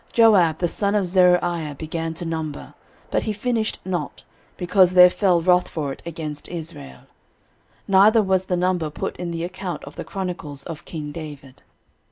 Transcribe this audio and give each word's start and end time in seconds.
13:027:024 0.13 0.15
Joab 0.15 0.57
the 0.57 0.67
son 0.67 0.95
of 0.95 1.05
Zeruiah 1.05 1.75
began 1.75 2.13
to 2.15 2.25
number, 2.25 2.73
but 3.11 3.21
he 3.21 3.31
finished 3.33 3.79
not, 3.85 4.23
because 4.57 4.93
there 4.95 5.11
fell 5.11 5.43
wrath 5.43 5.67
for 5.67 5.93
it 5.93 6.01
against 6.07 6.47
Israel; 6.49 7.01
neither 7.87 8.23
was 8.23 8.45
the 8.45 8.57
number 8.57 8.89
put 8.89 9.15
in 9.17 9.29
the 9.29 9.43
account 9.43 9.83
of 9.83 9.97
the 9.97 10.03
chronicles 10.03 10.63
of 10.63 10.85
king 10.85 11.11
David. 11.11 11.61